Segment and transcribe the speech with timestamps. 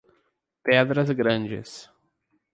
[0.65, 1.71] Pedras Grandes